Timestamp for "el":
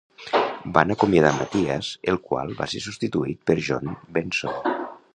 2.13-2.19